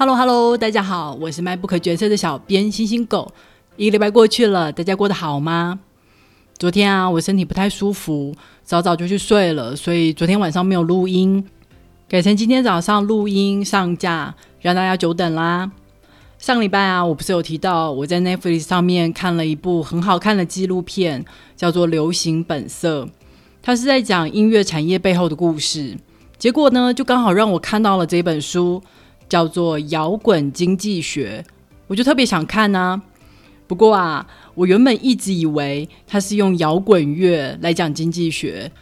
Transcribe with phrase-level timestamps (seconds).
[0.00, 3.32] Hello Hello，大家好，我是卖不可角色的小编星星狗。
[3.74, 5.80] 一个礼拜过去了，大家过得好吗？
[6.56, 8.32] 昨天啊，我身体不太舒服，
[8.62, 11.44] 早早就去睡了，所以昨天晚上没有录音，
[12.08, 15.68] 改成今天早上录音上架，让大家久等啦。
[16.38, 21.24] 上礼拜啊，我不是有提到我在 Netflix 上面看了一部很好看的纪录片，
[21.56, 23.02] 叫做《流行本色》，
[23.60, 25.98] 它是在讲音乐产业背后的故事。
[26.38, 28.80] 结果呢，就刚好让我看到了这本书。
[29.28, 31.44] 叫做摇滚经济学，
[31.86, 33.02] 我就特别想看呢。
[33.66, 38.72] 不过啊，我原本一直以为他是用摇滚乐来讲经济学。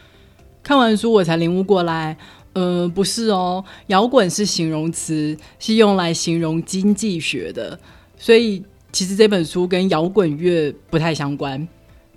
[0.63, 2.17] 看完书我才领悟过来，
[2.53, 7.79] 呃，不是哦，摇滚是形容词，是用来形容经济学的。
[8.17, 11.67] 所以其实这本书跟摇滚乐不太相关。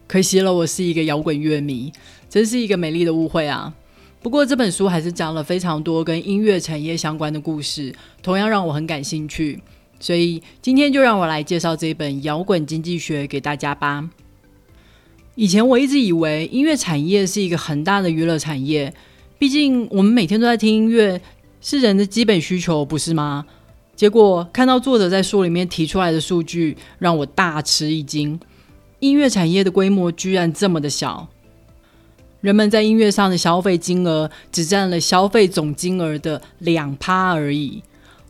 [0.08, 1.91] 可惜了，我是一个摇滚乐迷，
[2.30, 3.74] 真是一个美丽的误会啊。
[4.22, 9.62] 不过这本书还是讲了非常多跟音乐产业相关的故事，同样让我很感兴趣。
[9.99, 14.10] 所以今天就让我来介绍这本《摇滚经济学》给大家吧。
[15.35, 18.93] 以前我一直以为音乐产业是一个很大的娱乐产业，
[19.38, 21.21] 毕竟我们每天都在听音乐，
[21.62, 23.46] 是人的基本需求，不是吗？
[23.96, 28.38] 结果看到作者在书里面提出来的数据，让我大吃一惊：
[28.99, 31.30] 音乐产业的规模居然这么的小。
[32.41, 37.84] 人们在音乐上的消费金额只占了消费总金额的两趴而已，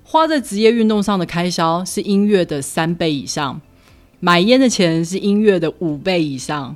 [0.03, 3.61] 花在职业运动上的开销是音乐的三倍以上，
[4.19, 6.75] 买烟的钱是音乐的五倍以上，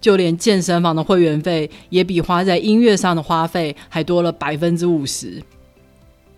[0.00, 5.42] 就连健身房的会员费也比花在音乐上的花费还多了百分之五十。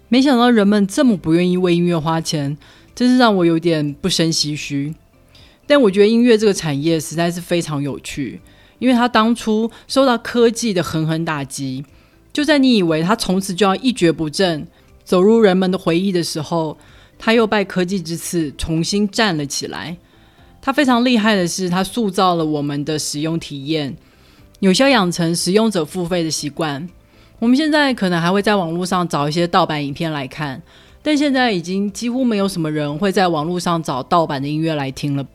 [0.08, 2.56] 没想到人们这么不愿意为音乐花钱，
[2.92, 4.94] 真是让我有点不胜唏嘘。
[5.66, 8.40] 但我觉得音乐这个产业实在是非常有趣。
[8.78, 11.84] 因为他当初受到科技的狠狠打击，
[12.32, 14.66] 就在你以为他从此就要一蹶不振，
[15.04, 16.76] 走入人们的回忆的时候，
[17.18, 19.96] 他又拜科技之赐重新站了起来。
[20.60, 23.94] 他非常厉害的是，他塑造了我们的使用体验，
[24.60, 26.88] 有效养成使用者付费的习惯。
[27.38, 30.62] 我们现在可能还会在网络上找一些盗版影片来看，
[31.02, 35.26] 但现在已经几乎没有什么人会在网络上找盗版的音乐来听了。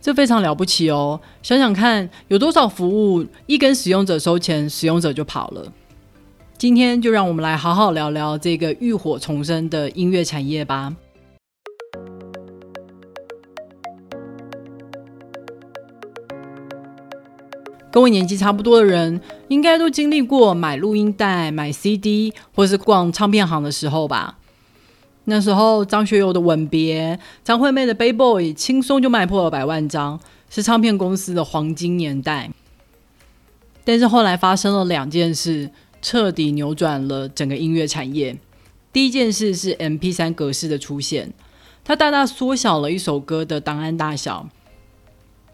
[0.00, 1.20] 这非常了不起哦！
[1.42, 5.72] 想想看，有多少服务一跟使用者收钱，使用者就跑了。
[6.56, 10.94] 今天就让我们来好好聊聊这个浴火重生的音乐产业吧。
[17.90, 24.38] 跟我年纪差不多的人，应该都经历过买录音带、买 CD，或是逛唱片行的时候吧。
[25.28, 32.50] 那时候，张学友的《吻别》，张惠妹的《Baby Boy》，轻松就卖破了百万张，是唱片公司的黄金年代。
[33.84, 35.70] 但是后来发生了两件事，
[36.00, 38.38] 彻底扭转了整个音乐产业。
[38.92, 41.32] 第一件事是 MP3 格式的出现，
[41.84, 44.48] 它大大缩小了一首歌的档案大小。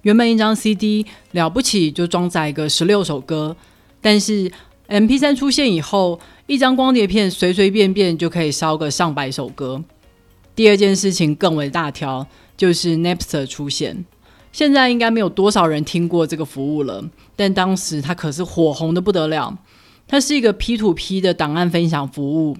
[0.02, 3.56] 原本一张 CD 了不起就装载个十六首歌，
[4.00, 4.52] 但是
[4.88, 6.20] MP3 出现以后。
[6.48, 9.82] 一张光碟片随随便便就可以烧个上百首歌。
[10.54, 12.26] 第二件事情更为大条，
[12.58, 14.04] 就是 Napster 出现。
[14.50, 17.02] 现在应该没有多少人听过这个服务了，
[17.36, 19.56] 但当时它可是火红的不得了。
[20.06, 22.58] 它是一个 P to P 的档案分享服务，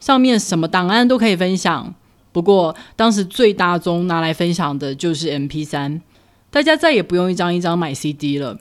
[0.00, 1.94] 上面什么档案都可以分享。
[2.32, 6.00] 不过当时最大宗拿来分享的就是 MP3，
[6.50, 8.58] 大家再也不用一张一张买 CD 了，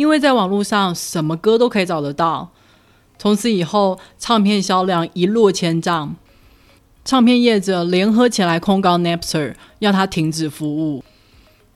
[0.00, 2.48] 因为在网络上什么歌都可以找得到。
[3.18, 6.16] 从此以后，唱片销量一落千丈，
[7.04, 11.04] 唱片业者联合起来控告 Napster，要他停止服务。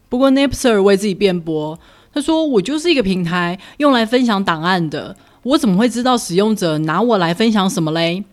[0.09, 1.79] 不过 Napster 为自己辩驳，
[2.15, 8.25] 他说：“我就是一个平台，用来分享档案的，我怎么会知道使用者拿我来分享什么嘞？”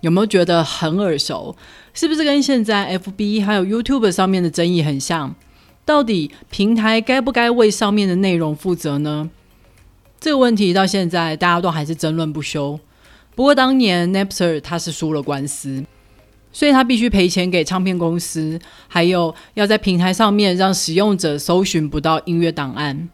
[0.00, 1.54] 有没有觉得很耳熟？
[1.92, 5.34] 是不是跟现在 FB 还有 YouTube 上面的争议很像？
[5.86, 9.30] 到底平台该不该为上面的内容负责呢？
[10.18, 12.78] 这个问题到现在大家都还是争论不休。
[13.36, 15.84] 不过当年 Napster 他是输了官司，
[16.52, 23.08] 所以他必须赔钱给唱片公司，还有要在平台上面让使用者搜寻不到音乐档案。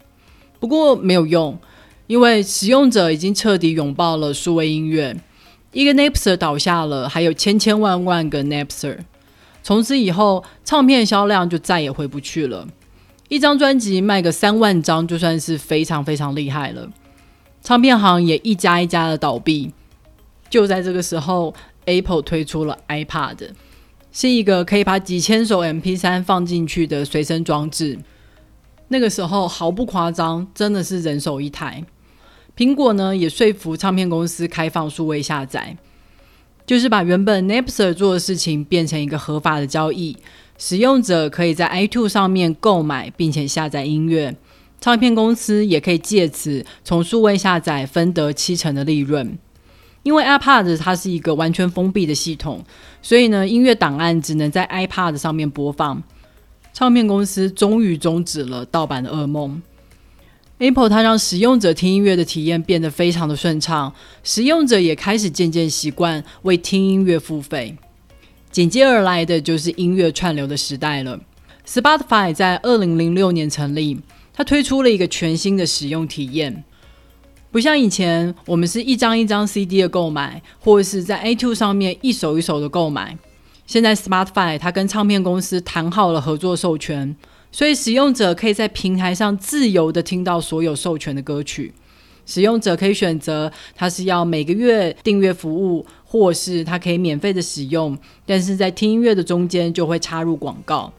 [0.59, 1.59] 不过没有用，
[2.07, 5.15] 因为使用者已经彻底拥抱了数位音乐。
[5.73, 9.01] 一个 Napster 倒下了，还有千千万万个 Napster。
[9.63, 12.67] 从此以后，唱片销量就再也回不去了。
[13.29, 16.91] 一张专辑卖个三万张，就算是非常非常厉害了。
[17.63, 19.73] 唱片行也一家一家的倒闭。
[20.51, 21.55] 就在这个时候
[21.87, 23.51] ，Apple 推出了 iPad，
[24.13, 27.99] 是一个可以把几千首 MP3 放进去的随身装置。
[28.89, 31.83] 那个时候毫不夸张，真的是人手一台。
[32.55, 35.75] 苹果呢也说服唱片公司开放数位下载。
[36.65, 40.17] 就是把原本 Napster 做的事情变成一个合法的交易，
[40.57, 44.35] 使用者可以在 iTunes 上面购买并且下载音乐，
[44.81, 49.37] 唱片公司也可以借此从数位下载分得七成的利润。
[50.05, 52.65] 因为 iPad 它是一个完全封闭的系统，
[53.03, 56.03] 所以呢，音乐档案只能在 iPad 上面播放。
[56.73, 59.63] 唱片公司终于终止了盗版的噩梦。
[60.63, 63.93] Apple 它让使用者听音乐的体验变得非常的顺畅，
[64.23, 67.77] 使用者也开始渐渐习惯为听音乐付费。
[68.53, 71.19] 紧接而来的就是音乐串流的时代了。
[71.67, 73.99] Spotify 在二零零六年成立，
[74.33, 76.63] 它推出了一个全新的使用体验。
[77.51, 83.19] 不像以前，我们是一张一张 CD 的购买，或是在 iTunes 上面一首一首的购买。
[83.67, 87.17] 现在 Spotify 它跟唱片公司谈好了合作授权，
[87.53, 91.73] 所以使用者可以在平台上自由的听到所有授权的歌曲。
[92.25, 100.93] 使用者可以选择他是要每个月订阅服务，或是他可以免费的使用，但是在听音乐的中间就会插入广告。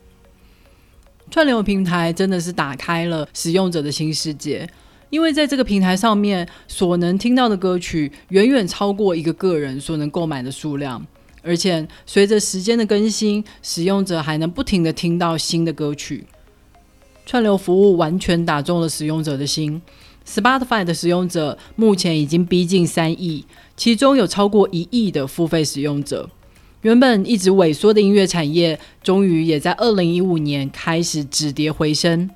[1.32, 4.70] 串流平台真的是打开了使用者的新世界。
[5.10, 11.06] 因为在这个平台上面所能听到的歌曲远远超过一个个人所能购买的数量，
[11.44, 16.26] 而且随着时间的更新，使用者还能不停的听到新的歌曲。
[17.26, 19.82] 串流服务完全打中了使用者的心。
[20.28, 26.30] Spotify 的使用者目前已经逼近三亿，其中有超过一亿的付费使用者。
[26.82, 32.30] 原本一直萎缩的音乐产业，终于也在二零一五年开始止跌回升。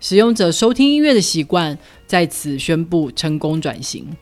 [0.00, 4.16] 使用者收听音乐的习惯在此宣布成功转型。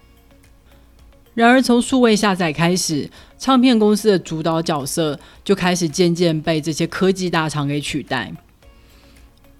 [1.32, 3.08] 然而，从数位下载开始，
[3.38, 8.30] 唱片公司的主导角色就开始渐渐被这些科技大厂给取代。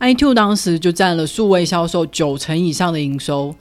[0.01, 3.55] iTunes 当时就占了数位销售九成以上的营收。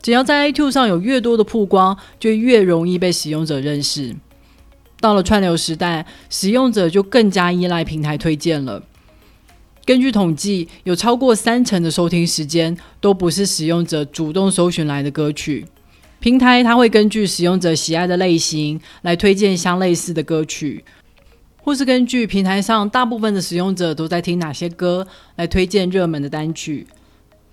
[0.00, 4.14] 只要在 iTunes 上有越多的曝光，就越容易被使用者认识。
[5.00, 8.82] 到了串流时代，使用者就更加依赖平台推荐了。
[9.84, 15.66] 根据统计，有超过三成的收听时间都不是使用者主动搜寻来的歌曲。
[16.20, 20.82] 平台它会根据使用者喜爱的类型来推荐相类似的歌曲，
[21.64, 25.06] 或是根据平台上大部分的使用者都在听哪些歌
[25.36, 26.86] 来推荐热门的单曲。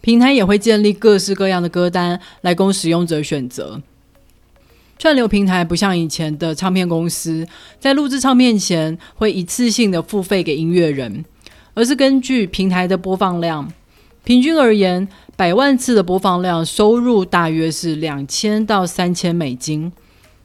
[0.01, 3.81] 平台也会建立各式各样的歌单来供使用者选择。
[4.99, 7.47] 串流平台不像以前的唱片公司，
[7.79, 11.23] 在录制唱片前会一次性的付费给音乐人。
[11.73, 13.71] 而是根据平台的播放量，
[14.25, 15.07] 平均而言，
[15.37, 19.89] 百万次的播放量收入大约是两千到三千美金，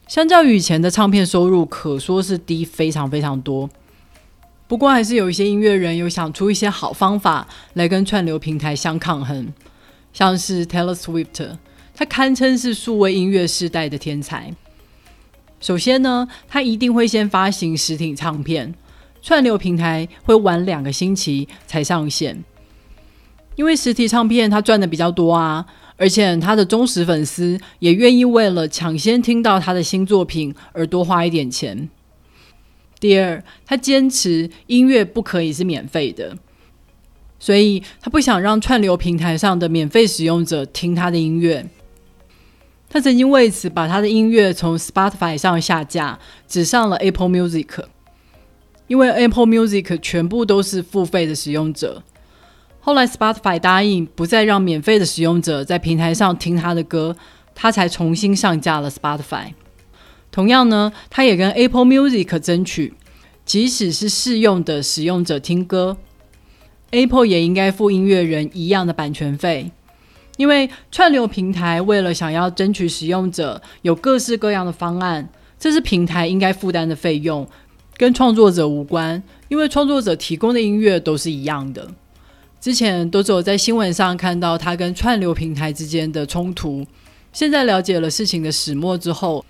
[0.06, 3.68] 相较于以前的唱片收入，可说是低非常非常多。
[4.68, 9.52] 不过，还是有一些音乐人有想出一些好方法来跟串流平台相抗衡，
[10.12, 11.56] 像是 Taylor Swift，
[11.94, 14.54] 他堪称是数位音乐时代的天才。
[15.60, 18.74] 首先呢，他一定会先发行实体唱片。
[19.22, 22.44] 串流平台会晚两个星期才上线，
[23.56, 25.66] 因为实体唱片它赚的比较多啊，
[25.96, 31.88] 而且他的忠实粉丝也愿意为了抢先听到他的新作品而多花一点钱。
[32.98, 36.36] 第二，他坚持音乐不可以是免费的，
[37.38, 41.68] 所以他不想让串流平台上的免费使用者听他的音乐。
[42.88, 47.84] 他曾经为此把他的音乐从 Spotify 上下架，只上了 Apple Music。
[48.86, 52.02] 因为 Apple Music 全部都是付费的使用者，
[52.86, 57.16] 后来 Spotify 答应不再让免费的使用者在平台上听他的歌，
[57.52, 59.54] 他才重新上架了 Spotify。
[60.30, 62.94] 同样呢，他也跟 Apple Music 争取，
[63.44, 65.96] 即使是试用的使用者听歌
[66.92, 69.72] ，Apple 也应该付音乐人一样的版权费。
[70.36, 75.28] 因为串流平台为了想要争取使用者有各式各样的方案，
[75.58, 77.48] 这是平台应该负担的费用。
[77.96, 81.90] 跟创作者无关，因为创作者提供的音乐都是一样的。
[82.66, 86.84] 之前都只有在新闻上看到他跟串流平台之间的冲突，
[87.32, 89.46] 现在了解了事情的始末之后，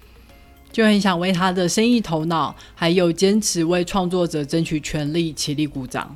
[0.70, 6.14] 就很想为他的生意头脑，还有坚持为创作者争取权利起立鼓掌。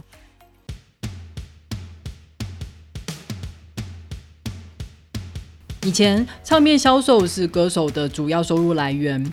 [5.86, 9.32] 以前唱片销售是歌手的主要收入来源。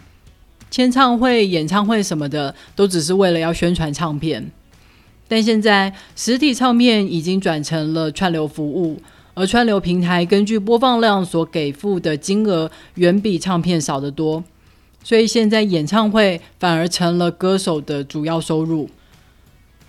[0.71, 4.49] 签唱会、演唱会什么的，都只是为了要宣传唱片。
[5.27, 9.01] 但现在实体唱片已经转成了串流服务，
[9.33, 14.43] 而串流平台根据播放量所给付的金额远比唱片少得多，
[15.03, 18.89] 所以现在演唱会反而成了歌手的主要收入。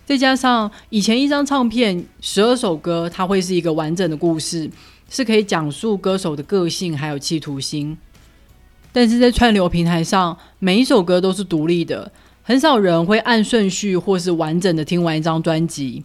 [0.04, 4.71] 再加上以前一张唱片十二首歌，它会是一个完整的故事，
[5.09, 7.97] 是可以讲述歌手的个性还有企图心。
[8.90, 12.11] 但是在串流平台上，每一首歌都是独立的，
[12.49, 16.02] 很少人会按顺序或是完整的听完一张专辑。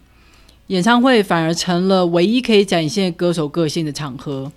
[0.66, 4.52] 演唱会反而成了唯一可以展现歌手个性的场合。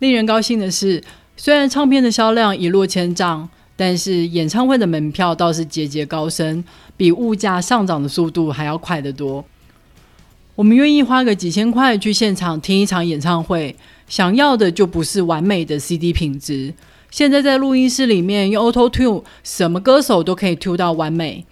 [0.00, 1.00] 令人高兴的是，
[1.36, 6.64] 虽然唱片的销量一落千丈，但是演唱会的门票倒是节节高升，
[6.96, 9.44] 比物价上涨的速度还要快得多。
[10.56, 13.76] 我们愿意花个几千块去现场听一场演唱会，
[14.08, 16.74] 想要的就不是完美的 CD 品质。
[17.10, 21.46] 现在在录音室里面用 Auto Tune，什么歌手都可以 tune 到完美。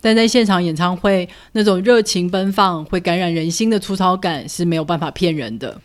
[0.00, 5.80] 但在现场演唱会，那种热情奔放、会感染人心的粗糙感是没有办法骗人的。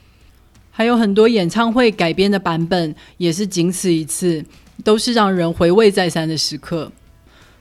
[0.72, 4.44] 还有很多演唱会改编的版本，也是仅此一次，
[4.84, 6.92] 都是让人回味再三的时刻。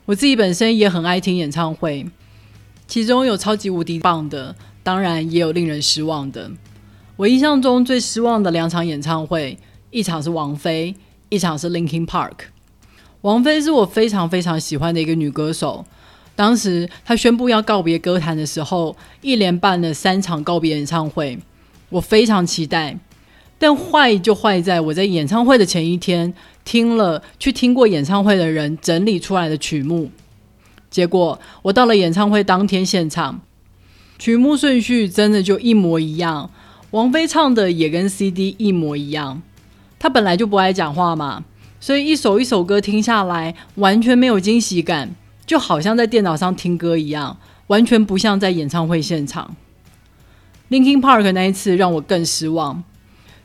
[0.04, 2.06] 我自己本身也很爱听演唱会，
[2.86, 6.50] 其中有超级无敌棒的，当然也有令人失望的。
[7.16, 9.58] 我印象中最失望的两场演唱会，
[9.90, 10.94] 一场是王菲，
[11.28, 12.32] 一场是 Linkin Park。
[13.22, 15.84] 王菲是我非常非常喜欢的一个女歌手。
[16.36, 21.38] 当时她宣布要告别歌坛的时候，一连办了三场告别演唱会，
[21.88, 22.98] 我非常期待。
[23.56, 30.10] 但坏就坏在我在演唱会的前一天听了去听过演唱会的人整理出来的曲目，
[30.90, 33.40] 结果我到了演唱会当天现场，
[34.18, 36.50] 曲目顺序真的就一模一样，
[36.90, 39.40] 王菲唱的也跟 CD 一模一样。
[39.98, 41.44] 他本来就不爱讲话嘛，
[41.80, 45.14] 所以一首一首歌听下来，完全没有惊喜感。
[45.46, 47.36] 就好像在电脑上听歌一样，
[47.66, 49.54] 完全不像在演唱会现场。
[50.70, 52.82] Linkin Park 那一次让我更失望，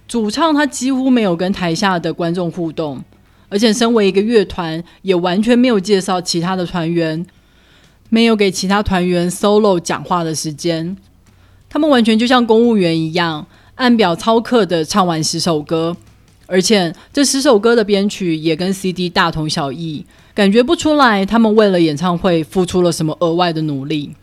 [0.07, 3.03] 主唱他几乎没有跟台下的观众互动，
[3.49, 7.25] 而且身为一个乐团，也完全没有介绍其他的团员，
[8.07, 10.95] 没有给其他团员 solo 讲话的时间。
[11.67, 15.97] 他们完全就像公务员一样，按表操课的唱完十首歌，
[16.49, 20.05] 而且这十首歌的编曲也跟 CD 大同小异。
[20.33, 24.15] 感觉不出来，他们为了演唱会付出了什么额外的努力。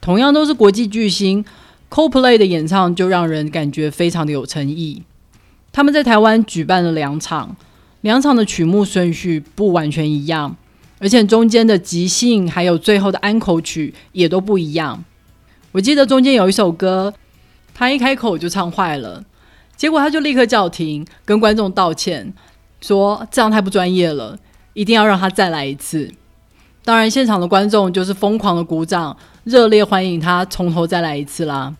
[0.00, 1.44] 同样都是国际巨星
[1.90, 5.02] ，Coldplay 的演唱就让人感觉非常的有诚意。
[5.72, 7.56] 他们在台湾举办了两场，
[8.02, 10.56] 两场的曲目顺序不完全一样，
[11.00, 15.04] 而且中间的即兴还有最后的安口曲也都不一样。
[15.72, 17.12] 我记得中间有一首歌，
[17.74, 19.24] 他一开口就唱坏了，
[19.76, 22.32] 结果他就立刻叫停，跟观众道歉，
[22.80, 24.38] 说这样太不专业了。
[24.72, 26.12] 一定要让他再来一次。
[26.84, 31.74] 当然，现场的观众就是疯狂的鼓掌，热烈欢迎他从头再来一次啦。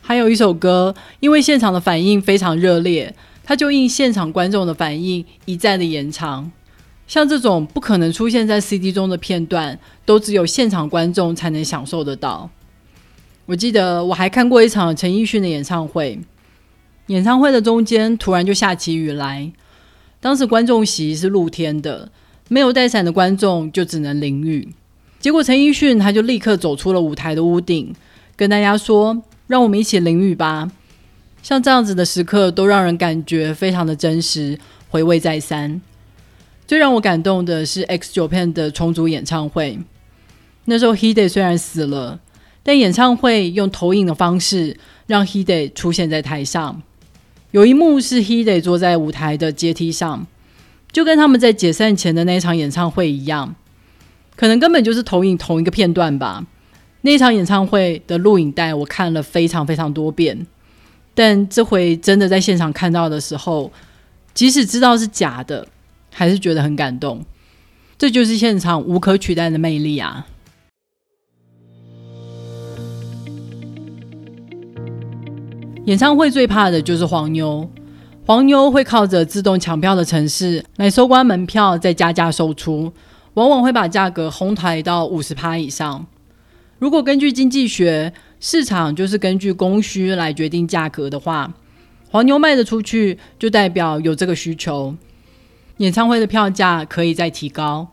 [0.00, 6.50] 还有一首歌，因为现场的反应非常热烈，他就应现场观众的反应一再的延长。
[7.06, 12.48] 像这种不可能出现在 CD 中的片段，都只有现场观众才能享受得到。
[13.44, 16.18] 我记得我还看过一场陈奕迅的演唱会，
[17.06, 19.52] 演唱会的中间突然就下起雨来。
[20.20, 22.10] 当时观众席是露天的，
[22.48, 24.68] 没有带伞的观众就只能淋雨。
[25.18, 27.94] 结果陈奕迅他就立刻走出了舞台的屋顶，
[28.36, 30.70] 跟大家说：“让我们一起淋雨吧。”
[31.42, 35.80] 像这样子的时刻都让人感觉非常的真实，回味再三。
[36.68, 39.78] 最让我感动的是 X 九片的重组演唱会。
[40.66, 42.20] 那时候 He Day 虽然死了，
[42.62, 44.76] 但演唱会用投影的方式
[45.08, 46.80] 让 He Day 出现在台上。
[47.52, 50.26] 有一幕是 He Day 坐在舞台的阶梯上，
[50.90, 53.54] 就跟他们在解散前的那场演唱会一样，
[54.36, 56.46] 可能根本就是投影同一个片段吧。
[57.02, 60.46] 那场演唱会的录影带我看了非常非常多遍，
[61.14, 63.70] 但这回真的在现场看到的时候，
[64.32, 65.68] 即使知道是假的，
[66.10, 67.22] 还是觉得很感动。
[67.98, 70.26] 这就是现场无可取代的魅力啊！
[75.84, 77.68] 演唱会最怕的就是黄牛，
[78.24, 82.92] 黄牛会靠着自动抢票的城市来收刮门票，再加价售出，
[83.34, 86.06] 往往会把价格哄抬到五十趴以上。
[86.78, 91.52] 如果根据经济学，市场就是根据供需来决定价格的话，
[92.10, 94.94] 黄牛卖得出去，就代表有这个需求，
[95.78, 97.88] 演唱会的票价可以再提高。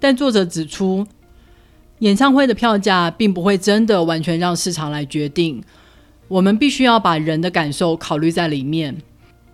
[0.00, 1.06] 但作者指出，
[1.98, 5.62] 演唱会的票价并不会真的完全让市场来决定。
[6.28, 8.96] 我们必须要把人的感受考虑在里面，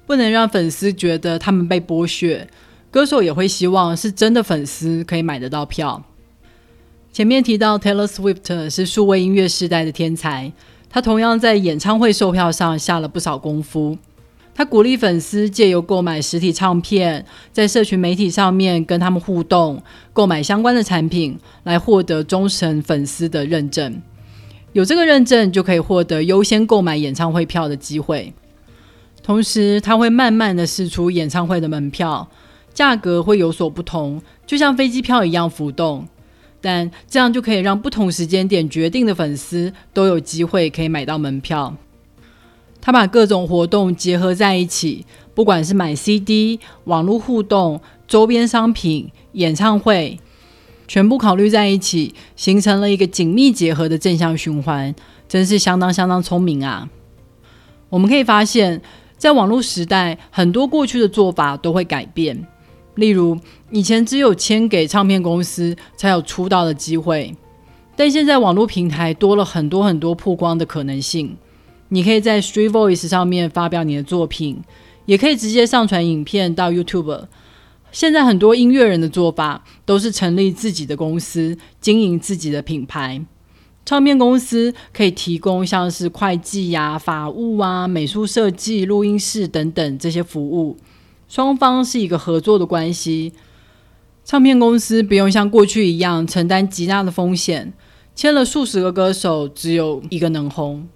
[0.07, 2.47] 不能让粉丝觉得他们被剥削。
[2.91, 6.03] 歌手也会希望是真的粉丝可以买得到票。
[7.13, 10.53] 前面提到 Taylor Swift 是数位音乐时代的天才，
[10.91, 13.97] 他同样在演唱会售票上下了不少功夫。
[14.57, 24.01] 他鼓励粉丝借由购买实体唱片，在社群媒体上面跟他们互动，购买相关的产品，来获得忠诚粉丝的认证。
[24.75, 28.35] 有这个认证，就可以获得优先购买演唱会票的机会。
[29.23, 32.29] 同时它会慢慢的试出演唱会的门票，
[32.75, 36.07] 价格会有所不同，就像飞机票一样浮动。
[36.61, 41.77] 但这样就可以让不同时间点决定的粉丝都有机会可以买到门票。
[42.81, 50.19] 他把各种活动结合在一起，不管是买 CD、网络互动、周边商品、演唱会，
[50.87, 54.95] 全部考虑在一起，形成了一个紧密结合的正向循环，
[55.29, 56.89] 真是相当相当聪明啊！
[57.89, 58.81] 我们可以发现，
[59.17, 62.47] 在网络时代，很多过去的做法都会改变。
[62.97, 63.39] 例如，
[63.71, 67.35] 以前只有签给唱片公司才有出道的机会，
[67.97, 71.37] 但现在网络平台多了很多很多曝光的可能性。
[71.89, 74.61] 你可以在 Street Voice 上面发表你的作品，
[75.07, 77.25] 也可以直接上传影片到 YouTube。
[77.95, 83.25] 现在很多音乐人的做法都是成立自己的公司，经营自己的品牌。
[83.87, 90.77] 唱片公司可以提供像是会计呀、法务啊、美术设计、录音室等等这些服务。
[91.29, 93.33] 双方是一个合作的关系，
[94.25, 97.73] 唱片公司不用像过去一样承担极大的风险，
[98.17, 100.89] 签了数十个歌手，只有一个能红。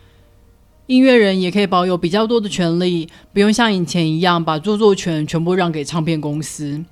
[0.89, 6.83] 音乐人也可以保有比较多的权利，不用像以前一样把著作权全部让给唱片公司。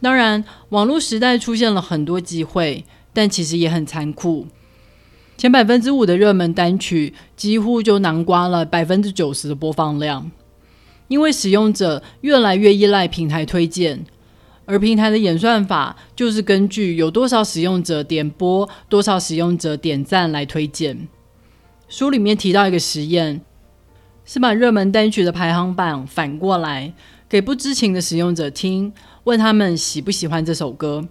[0.00, 4.46] 当然，网络时代出现了很多机会，但其实也很残酷。
[5.36, 10.30] 前百分之五的热门单曲几乎就囊括了百分之九十的播放量。
[11.08, 14.06] 因为使用者越来越依赖平台推荐，
[14.64, 21.06] 而平台的演算法就是根据有多少使用者点播、多少使用者点赞来推荐。
[21.96, 23.40] 书里面提到一个实验，
[24.24, 26.92] 是把热门单曲的排行榜反过来
[27.28, 31.06] 给不知情的使用者听，问他们喜不喜欢这首歌。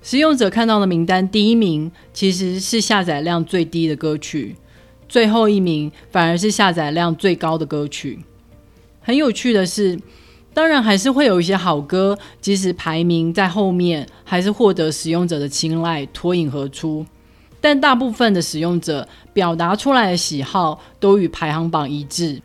[0.00, 4.56] 使用者看到的名单第一名其实是下载量最低的歌曲，
[5.06, 8.20] 最后一名反而是下载量最高的歌曲。
[9.02, 10.00] 很有趣的是，
[10.54, 17.04] 当然还是会有一些好歌，即使排名在后面，还是获得使用者的青睐，脱颖而出。
[17.60, 22.40] 但大部分的使用者表达出来的喜好都与排行榜一致。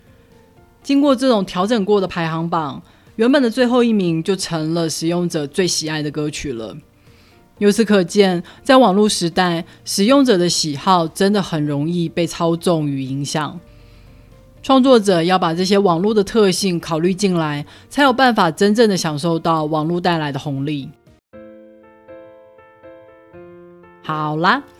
[0.82, 2.82] 经过这种调整过的排行榜，
[3.15, 6.76] 原本的最后一名就成了使用者最喜爱的歌曲了。
[7.60, 13.60] 由此可见，在网络时代，使用者的喜好真的很容易被操纵与影响。
[14.63, 20.89] 创作者要把这些网络的特性考虑进来，才有办法真正的享受到网络带来的红利。
[24.02, 24.63] 好啦，《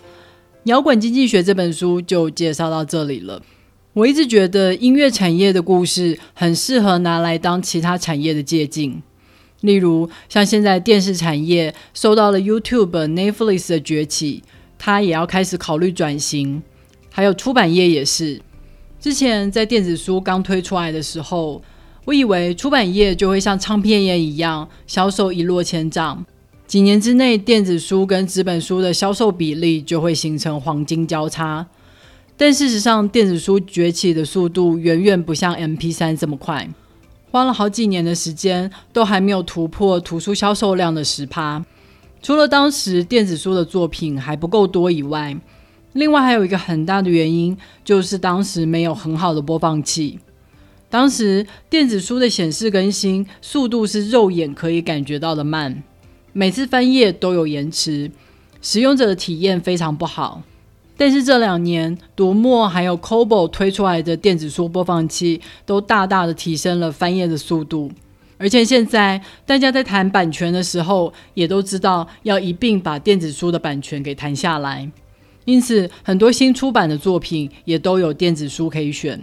[0.66, 3.42] 摇滚经济学》这本书就介绍到这里了。
[3.92, 9.04] 我一直觉得音乐产业的故事很适合拿来当其他产业的借鉴，
[9.60, 14.42] 例如像现在电视产业受到了 YouTube、Netflix 的崛起，
[14.80, 16.64] 它也要开始考虑转型，
[17.12, 18.42] 还有出版业也是。
[19.02, 21.62] 之前在电子书刚推出来的时候，
[22.06, 26.26] 我以为出版业就会像唱片业一样销售一落千丈，
[26.74, 31.68] 几年之内电子书跟纸本书的销售比例就会形成黄金交叉。
[32.36, 36.68] 但事实上，电子书崛起的速度远远不像 MP3 这么快，
[37.30, 41.64] 花了好几年的时间都还没有突破图书销售量的十趴。
[42.24, 45.38] 除了当时电子书的作品还不够多以外，
[45.92, 47.56] 另外还有一个很大的原因，
[47.86, 50.18] 就是当时没有很好的播放器。
[50.90, 55.84] 当时电子书的显示更新速度是肉眼可以感觉到的慢，
[56.34, 58.10] 每次翻页都有延迟，
[58.60, 60.42] 使用者的体验非常不好。
[60.98, 67.92] 但是这两年，读墨还有 Kobo 推出来的电子书播放器，都大大的提升了翻页的速度。
[68.40, 74.90] 而且现在大家在谈版权的时候，也都知道要一并把电子书的版权给谈下来。
[75.46, 79.20] 因此，很多新出版的作品也都有电子书可以选。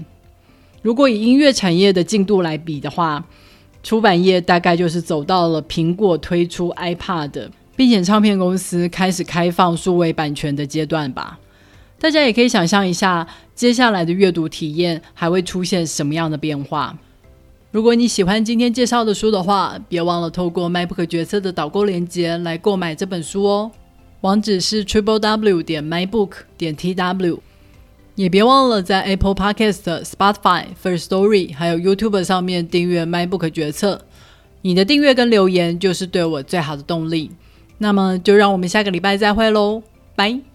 [0.83, 3.25] 如果以音乐产业的进度来比的话，
[3.83, 11.39] 出版业大概就是走到了苹果推出 iPad，并且唱片公司开始开放数位版权的阶段吧。
[11.99, 16.97] 大家也可以想象一下，接下来的阅读体验还会出现什么样的变化。
[17.71, 23.71] 如果你喜欢今天介绍的书的话，别忘了透过 MacBook 角色的导购链接来购买这本书哦。
[24.23, 27.39] 网址是 triple w 点 mybook 点 tw，
[28.21, 34.03] 也别忘了在 Apple Podcast、Spotify、First Story 还有 YouTube 上面订阅 MyBook 决策。
[34.61, 37.31] 你的订阅跟留言就是对我最好的动力。
[37.79, 39.83] 那么就让我们下个礼拜再会喽，
[40.15, 40.50] 拜。